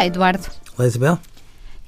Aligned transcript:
Olá, 0.00 0.06
Eduardo. 0.06 0.46
Olá, 0.78 0.88
Isabel. 0.88 1.18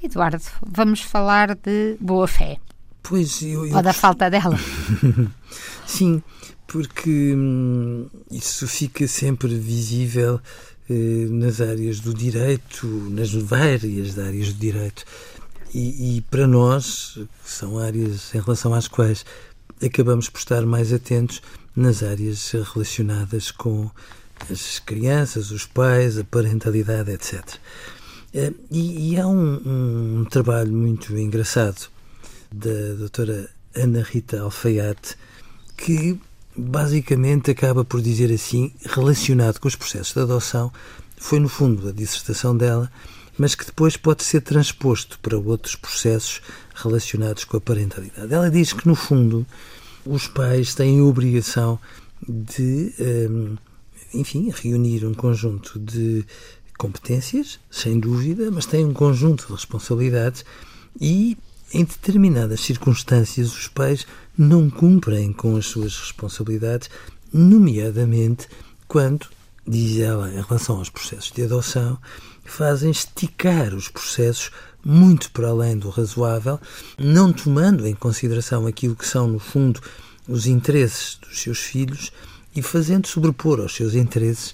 Eduardo, 0.03 0.43
vamos 0.61 1.01
falar 1.01 1.55
de 1.55 1.97
boa 1.99 2.27
fé. 2.27 2.57
Pois, 3.01 3.41
eu, 3.41 3.65
eu... 3.65 3.75
Ou 3.75 3.81
da 3.81 3.91
falta 3.91 4.29
dela. 4.29 4.55
Sim, 5.87 6.21
porque 6.67 7.33
hum, 7.35 8.05
isso 8.29 8.67
fica 8.67 9.07
sempre 9.07 9.57
visível 9.57 10.39
eh, 10.87 11.25
nas 11.27 11.59
áreas 11.59 12.01
do 12.01 12.13
direito, 12.13 12.85
nas 13.09 13.33
várias 13.33 14.19
áreas 14.19 14.53
do 14.53 14.59
direito. 14.59 15.03
E, 15.73 16.17
e, 16.17 16.21
para 16.21 16.45
nós, 16.45 17.17
que 17.43 17.49
são 17.51 17.79
áreas 17.79 18.31
em 18.35 18.39
relação 18.39 18.75
às 18.75 18.87
quais 18.87 19.25
acabamos 19.83 20.29
por 20.29 20.37
estar 20.37 20.63
mais 20.67 20.93
atentos 20.93 21.41
nas 21.75 22.03
áreas 22.03 22.51
relacionadas 22.75 23.49
com 23.49 23.89
as 24.51 24.77
crianças, 24.77 25.49
os 25.49 25.65
pais, 25.65 26.19
a 26.19 26.23
parentalidade, 26.23 27.09
etc. 27.09 27.57
Eh, 28.33 28.51
e, 28.71 29.13
e 29.13 29.19
há 29.19 29.27
um, 29.27 30.21
um, 30.21 30.25
trabalho 30.25 30.73
muito 30.73 31.15
engraçado 31.17 31.89
da 32.51 32.93
doutora 32.97 33.49
Ana 33.75 34.01
Rita 34.01 34.41
Alfaiate 34.41 35.15
que 35.77 36.19
basicamente 36.55 37.51
acaba 37.51 37.83
por 37.83 38.01
dizer 38.01 38.31
assim, 38.31 38.71
relacionado 38.85 39.59
com 39.59 39.67
os 39.67 39.75
processos 39.75 40.13
de 40.13 40.19
adoção, 40.19 40.71
foi 41.17 41.39
no 41.39 41.49
fundo 41.49 41.89
a 41.89 41.91
dissertação 41.91 42.55
dela, 42.55 42.91
mas 43.37 43.55
que 43.55 43.65
depois 43.65 43.97
pode 43.97 44.23
ser 44.23 44.41
transposto 44.41 45.19
para 45.19 45.37
outros 45.37 45.75
processos 45.75 46.41
relacionados 46.75 47.43
com 47.43 47.57
a 47.57 47.61
parentalidade. 47.61 48.31
Ela 48.31 48.51
diz 48.51 48.73
que, 48.73 48.87
no 48.87 48.93
fundo, 48.93 49.45
os 50.05 50.27
pais 50.27 50.75
têm 50.75 50.99
a 50.99 51.03
obrigação 51.03 51.79
de, 52.27 52.93
hum, 52.99 53.57
enfim, 54.13 54.51
reunir 54.53 55.05
um 55.05 55.13
conjunto 55.13 55.79
de 55.79 56.25
competências, 56.83 57.61
sem 57.71 57.97
dúvida, 57.97 58.51
mas 58.51 58.65
têm 58.65 58.83
um 58.83 58.91
conjunto 58.91 59.47
de 59.47 59.53
responsabilidades 59.53 60.43
e, 60.99 61.37
em 61.73 61.85
determinadas 61.85 62.59
circunstâncias, 62.59 63.53
os 63.53 63.69
pais 63.69 64.05
não 64.37 64.69
cumprem 64.69 65.31
com 65.31 65.55
as 65.55 65.65
suas 65.67 65.97
responsabilidades, 65.97 66.89
nomeadamente 67.31 68.49
quando, 68.85 69.27
diz 69.65 69.97
ela, 69.97 70.29
em 70.29 70.41
relação 70.41 70.75
aos 70.75 70.89
processos 70.89 71.31
de 71.31 71.43
adoção, 71.43 71.97
fazem 72.43 72.91
esticar 72.91 73.73
os 73.73 73.87
processos 73.87 74.51
muito 74.83 75.31
para 75.31 75.47
além 75.47 75.77
do 75.77 75.89
razoável, 75.89 76.59
não 76.99 77.31
tomando 77.31 77.87
em 77.87 77.95
consideração 77.95 78.67
aquilo 78.67 78.97
que 78.97 79.07
são, 79.07 79.25
no 79.25 79.39
fundo, 79.39 79.79
os 80.27 80.47
interesses 80.47 81.15
dos 81.15 81.39
seus 81.39 81.59
filhos 81.59 82.11
e 82.53 82.61
fazendo 82.61 83.07
sobrepor 83.07 83.61
aos 83.61 83.73
seus 83.73 83.95
interesses 83.95 84.53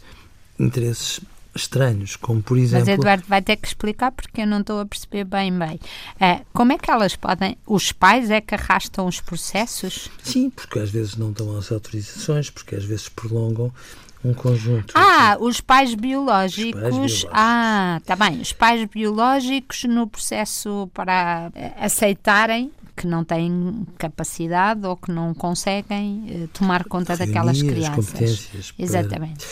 interesses 0.60 1.22
estranhos, 1.56 2.16
como 2.16 2.42
por 2.42 2.58
exemplo. 2.58 2.86
Mas 2.88 3.00
Eduardo 3.00 3.24
vai 3.28 3.42
ter 3.42 3.56
que 3.56 3.68
explicar 3.68 4.12
porque 4.12 4.42
eu 4.42 4.48
não 4.48 4.62
estou 4.62 4.80
a 4.80 4.86
perceber 4.86 5.24
bem 5.24 5.58
bem. 5.58 5.80
Uh, 6.16 6.46
como 6.54 6.74
é 6.74 6.78
que 6.78 6.90
elas 6.90 7.16
podem. 7.16 7.58
Os 7.66 7.92
pais 7.92 8.30
é 8.30 8.42
que 8.42 8.56
arrastam 8.56 9.08
os 9.08 9.20
processos? 9.20 10.10
Sim, 10.24 10.50
porque 10.50 10.80
às 10.80 10.90
vezes 10.90 11.16
não 11.16 11.32
dão 11.32 11.58
as 11.58 11.72
autorizações, 11.72 12.50
porque 12.50 12.76
às 12.76 12.84
vezes 12.84 13.10
prolongam 13.10 13.72
um 14.24 14.34
conjunto. 14.34 14.94
Ah, 14.96 15.38
os 15.40 15.62
pais 15.62 15.96
biológicos. 15.96 16.76
Os 16.76 16.82
pais 16.82 16.94
biológicos. 16.94 17.26
Ah, 17.32 17.98
está 18.02 18.16
bem. 18.16 18.42
Os 18.42 18.54
pais 18.54 18.90
biológicos 18.90 19.84
no 19.86 20.08
processo 20.08 20.90
para 20.94 21.52
aceitarem 21.78 22.72
que 23.00 23.08
não 23.08 23.24
têm 23.24 23.88
capacidade 23.98 24.86
ou 24.86 24.98
que 24.98 25.10
não 25.10 25.34
conseguem 25.34 26.44
uh, 26.44 26.48
tomar 26.50 26.84
conta 26.84 27.16
Reunir 27.16 27.34
daquelas 27.34 27.62
crianças. 27.62 28.74
Exatamente. 28.78 29.48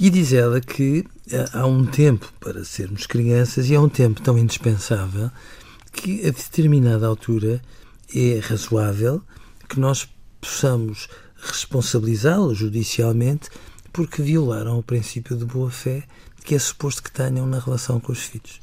E 0.00 0.08
diz 0.08 0.32
ela 0.32 0.60
que 0.62 1.04
eh, 1.04 1.15
há 1.52 1.66
um 1.66 1.84
tempo 1.84 2.32
para 2.38 2.64
sermos 2.64 3.06
crianças 3.06 3.68
e 3.68 3.74
há 3.74 3.80
um 3.80 3.88
tempo 3.88 4.20
tão 4.22 4.38
indispensável 4.38 5.30
que 5.92 6.26
a 6.26 6.30
determinada 6.30 7.06
altura 7.06 7.60
é 8.14 8.38
razoável 8.38 9.22
que 9.68 9.80
nós 9.80 10.08
possamos 10.40 11.08
responsabilizá-los 11.36 12.58
judicialmente 12.58 13.50
porque 13.92 14.22
violaram 14.22 14.78
o 14.78 14.82
princípio 14.82 15.36
de 15.36 15.44
boa-fé 15.44 16.04
que 16.44 16.54
é 16.54 16.58
suposto 16.58 17.02
que 17.02 17.10
tenham 17.10 17.46
na 17.46 17.58
relação 17.58 17.98
com 17.98 18.12
os 18.12 18.20
filhos. 18.20 18.60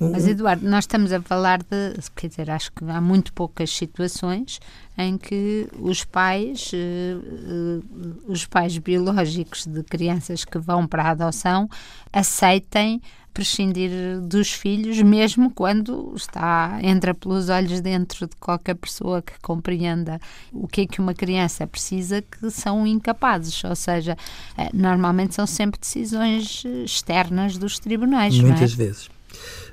Mas, 0.00 0.26
Eduardo, 0.26 0.68
nós 0.68 0.84
estamos 0.84 1.12
a 1.12 1.20
falar 1.20 1.62
de. 1.62 1.94
Quer 2.16 2.28
dizer, 2.28 2.50
acho 2.50 2.72
que 2.72 2.84
há 2.84 3.00
muito 3.00 3.32
poucas 3.32 3.70
situações 3.70 4.60
em 4.98 5.16
que 5.16 5.68
os 5.78 6.04
pais, 6.04 6.72
uh, 6.72 7.18
uh, 7.18 8.22
os 8.26 8.44
pais 8.46 8.76
biológicos 8.78 9.66
de 9.66 9.82
crianças 9.84 10.44
que 10.44 10.58
vão 10.58 10.86
para 10.86 11.04
a 11.04 11.10
adoção, 11.10 11.68
aceitem 12.12 13.00
prescindir 13.32 13.90
dos 14.20 14.52
filhos, 14.52 15.02
mesmo 15.02 15.50
quando 15.50 16.12
está 16.14 16.78
entra 16.80 17.12
pelos 17.12 17.48
olhos 17.48 17.80
dentro 17.80 18.28
de 18.28 18.36
qualquer 18.36 18.76
pessoa 18.76 19.20
que 19.20 19.32
compreenda 19.42 20.20
o 20.52 20.68
que 20.68 20.82
é 20.82 20.86
que 20.86 21.00
uma 21.00 21.14
criança 21.14 21.66
precisa, 21.66 22.22
que 22.22 22.48
são 22.50 22.86
incapazes. 22.86 23.62
Ou 23.64 23.76
seja, 23.76 24.16
uh, 24.58 24.76
normalmente 24.76 25.34
são 25.34 25.46
sempre 25.46 25.80
decisões 25.80 26.64
externas 26.84 27.56
dos 27.56 27.78
tribunais. 27.78 28.36
Muitas 28.38 28.72
é? 28.72 28.76
vezes. 28.76 29.14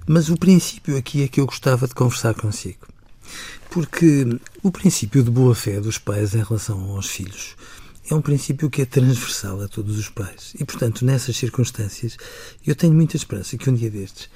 Mas 0.07 0.29
o 0.29 0.37
princípio 0.37 0.97
aqui 0.97 1.23
é 1.23 1.27
que 1.27 1.39
eu 1.39 1.45
gostava 1.45 1.87
de 1.87 1.95
conversar 1.95 2.33
consigo. 2.33 2.87
Porque 3.69 4.25
o 4.61 4.71
princípio 4.71 5.23
de 5.23 5.31
boa-fé 5.31 5.79
dos 5.79 5.97
pais 5.97 6.35
em 6.35 6.43
relação 6.43 6.79
aos 6.91 7.07
filhos 7.07 7.55
é 8.09 8.15
um 8.15 8.21
princípio 8.21 8.69
que 8.69 8.81
é 8.81 8.85
transversal 8.85 9.61
a 9.61 9.67
todos 9.67 9.97
os 9.97 10.09
pais. 10.09 10.53
E, 10.59 10.65
portanto, 10.65 11.05
nessas 11.05 11.37
circunstâncias, 11.37 12.17
eu 12.65 12.75
tenho 12.75 12.93
muita 12.93 13.15
esperança 13.15 13.57
que 13.57 13.69
um 13.69 13.73
dia 13.73 13.89
destes 13.89 14.29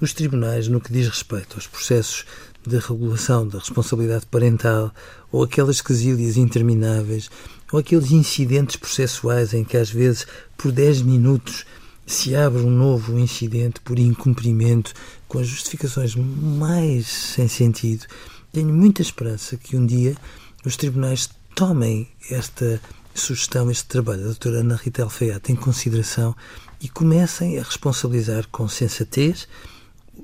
os 0.00 0.14
tribunais, 0.14 0.66
no 0.66 0.80
que 0.80 0.92
diz 0.92 1.06
respeito 1.06 1.56
aos 1.56 1.66
processos 1.66 2.24
de 2.66 2.78
regulação 2.78 3.46
da 3.46 3.58
responsabilidade 3.58 4.26
parental, 4.26 4.92
ou 5.30 5.44
aquelas 5.44 5.80
quesílias 5.80 6.36
intermináveis, 6.36 7.30
ou 7.70 7.78
aqueles 7.78 8.10
incidentes 8.10 8.76
processuais 8.76 9.52
em 9.52 9.62
que, 9.62 9.76
às 9.76 9.90
vezes, 9.90 10.26
por 10.56 10.72
10 10.72 11.02
minutos, 11.02 11.64
se 12.06 12.34
abre 12.34 12.62
um 12.62 12.70
novo 12.70 13.18
incidente 13.18 13.80
por 13.80 13.98
incumprimento, 13.98 14.92
com 15.28 15.38
as 15.38 15.46
justificações 15.46 16.14
mais 16.14 17.06
sem 17.06 17.48
sentido, 17.48 18.06
tenho 18.52 18.72
muita 18.72 19.02
esperança 19.02 19.56
que 19.56 19.76
um 19.76 19.86
dia 19.86 20.16
os 20.64 20.76
tribunais 20.76 21.30
tomem 21.54 22.08
esta 22.30 22.80
sugestão, 23.14 23.70
este 23.70 23.86
trabalho 23.86 24.20
da 24.20 24.26
doutora 24.26 24.60
Ana 24.60 24.76
Rita 24.76 25.02
Alfeiate 25.02 25.52
em 25.52 25.56
consideração 25.56 26.34
e 26.80 26.88
comecem 26.88 27.58
a 27.58 27.62
responsabilizar 27.62 28.48
com 28.48 28.66
sensatez 28.68 29.46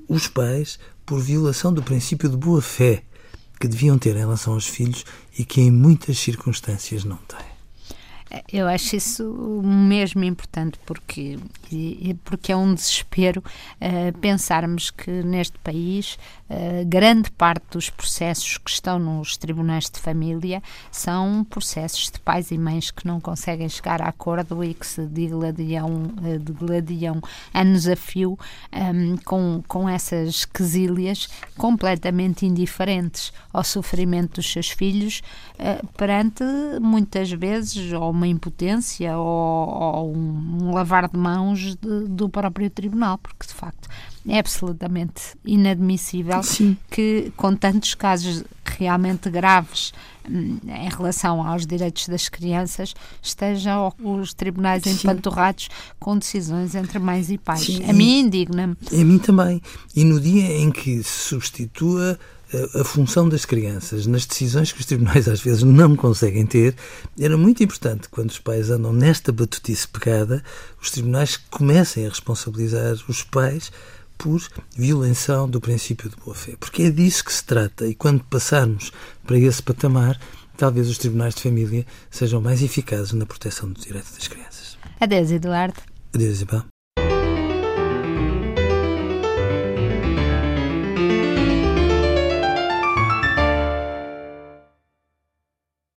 os 0.07 0.27
pais 0.27 0.79
por 1.05 1.21
violação 1.21 1.71
do 1.71 1.83
princípio 1.83 2.29
de 2.29 2.35
boa-fé 2.35 3.03
que 3.59 3.67
deviam 3.67 3.97
ter 3.97 4.15
em 4.15 4.19
relação 4.19 4.53
aos 4.53 4.67
filhos 4.67 5.05
e 5.37 5.43
que 5.43 5.61
em 5.61 5.71
muitas 5.71 6.19
circunstâncias 6.19 7.03
não 7.03 7.17
têm. 7.17 7.46
Eu 8.51 8.67
acho 8.67 8.95
isso 8.95 9.23
mesmo 9.63 10.23
importante 10.23 10.77
porque, 10.85 11.39
porque 12.25 12.51
é 12.51 12.57
um 12.57 12.73
desespero 12.73 13.41
uh, 13.41 14.17
pensarmos 14.19 14.91
que 14.91 15.09
neste 15.23 15.57
país 15.59 16.17
uh, 16.49 16.85
grande 16.85 17.31
parte 17.31 17.65
dos 17.71 17.89
processos 17.89 18.57
que 18.57 18.69
estão 18.69 18.99
nos 18.99 19.37
tribunais 19.37 19.89
de 19.89 19.99
família 19.99 20.61
são 20.91 21.45
processos 21.49 22.11
de 22.11 22.19
pais 22.19 22.51
e 22.51 22.57
mães 22.57 22.91
que 22.91 23.07
não 23.07 23.21
conseguem 23.21 23.69
chegar 23.69 24.01
a 24.01 24.09
acordo 24.09 24.61
e 24.61 24.73
que 24.73 24.85
se 24.85 25.05
digladiam, 25.05 25.87
uh, 25.87 26.39
digladiam 26.39 27.21
anos 27.53 27.87
a 27.87 27.95
fio 27.95 28.37
um, 28.73 29.15
com, 29.17 29.63
com 29.67 29.87
essas 29.87 30.43
quesílias 30.43 31.29
completamente 31.57 32.45
indiferentes 32.45 33.31
ao 33.53 33.63
sofrimento 33.63 34.35
dos 34.35 34.51
seus 34.51 34.69
filhos 34.69 35.21
perante 35.95 36.43
muitas 36.81 37.31
vezes 37.31 37.91
ou 37.93 38.13
uma 38.17 38.27
impotência 38.27 39.17
ou, 39.17 39.69
ou 39.69 40.15
um, 40.15 40.57
um, 40.63 40.73
lavar 40.73 41.07
de 41.07 41.17
mãos 41.17 41.75
de, 41.75 42.07
do 42.09 42.27
próprio 42.27 42.69
tribunal, 42.69 43.17
porque 43.17 43.47
de 43.47 43.53
facto 43.53 43.87
é 44.27 44.39
absolutamente 44.39 45.35
inadmissível 45.45 46.43
Sim. 46.43 46.75
que, 46.89 47.31
com 47.37 47.55
tantos 47.55 47.93
casos 47.95 48.43
realmente 48.65 49.29
graves 49.29 49.93
hum, 50.29 50.59
em 50.67 50.89
relação 50.89 51.47
aos 51.47 51.65
direitos 51.65 52.09
das 52.09 52.27
crianças, 52.27 52.93
estejam 53.21 53.93
os 54.03 54.33
tribunais 54.33 54.83
Sim. 54.83 54.91
empanturrados 54.91 55.69
com 55.99 56.17
decisões 56.17 56.75
entre 56.75 56.99
mães 56.99 57.29
e 57.29 57.37
pais. 57.37 57.61
Sim, 57.61 57.89
a 57.89 57.93
mim 57.93 58.19
indigna-me. 58.19 58.75
A 58.91 59.03
mim 59.05 59.19
também. 59.19 59.61
E 59.95 60.03
no 60.03 60.19
dia 60.19 60.59
em 60.59 60.71
que 60.71 61.01
se 61.03 61.29
substitua 61.29 62.19
a, 62.79 62.83
função 62.83 63.27
das 63.27 63.45
crianças 63.45 64.07
nas 64.07 64.25
decisões 64.25 64.71
que 64.71 64.79
os 64.79 64.85
tribunais 64.85 65.27
às 65.27 65.41
vezes 65.41 65.63
não 65.63 65.95
conseguem 65.95 66.45
ter, 66.45 66.75
era 67.19 67.37
muito 67.37 67.63
importante 67.63 68.07
quando 68.09 68.29
os 68.29 68.39
pais 68.39 68.69
andam 68.69 68.93
nesta 68.93 69.31
batutice 69.31 69.87
pegada, 69.87 70.43
os 70.81 70.91
tribunais 70.91 71.37
comecem 71.37 72.05
a 72.05 72.09
responsabilizar 72.09 72.95
os 73.07 73.23
pais 73.23 73.71
por 74.17 74.41
violação 74.75 75.47
do 75.47 75.61
princípio 75.61 76.09
de 76.09 76.15
boa-fé. 76.15 76.55
Porque 76.59 76.83
é 76.83 76.89
disso 76.89 77.23
que 77.23 77.33
se 77.33 77.43
trata 77.43 77.85
e 77.85 77.93
quando 77.93 78.23
passarmos 78.23 78.91
para 79.25 79.37
esse 79.37 79.61
patamar, 79.61 80.19
talvez 80.55 80.89
os 80.89 80.97
tribunais 80.97 81.35
de 81.35 81.43
família 81.43 81.85
sejam 82.09 82.41
mais 82.41 82.63
eficazes 82.63 83.13
na 83.13 83.25
proteção 83.25 83.69
do 83.69 83.79
direito 83.79 84.11
das 84.13 84.27
crianças. 84.27 84.77
Adeus, 84.99 85.31
Eduardo. 85.31 85.79
Adeus, 86.13 86.37
Isabel. 86.37 86.76